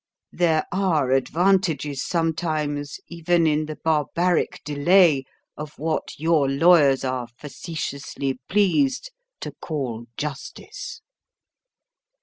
[0.31, 8.39] There are advantages sometimes even in the barbaric delay of what your lawyers are facetiously
[8.49, 9.11] pleased
[9.41, 11.01] to call justice."